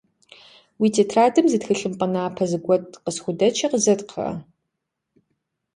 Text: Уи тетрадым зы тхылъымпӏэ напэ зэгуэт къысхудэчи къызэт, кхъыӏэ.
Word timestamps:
Уи 0.79 0.87
тетрадым 0.95 1.45
зы 1.51 1.57
тхылъымпӏэ 1.61 2.07
напэ 2.13 2.43
зэгуэт 2.49 2.85
къысхудэчи 3.03 3.67
къызэт, 3.71 4.01
кхъыӏэ. 4.07 4.31